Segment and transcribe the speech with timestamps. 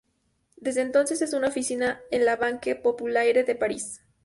[0.57, 4.01] Desde entonces, es una oficina de la "Banque Populaire" de París.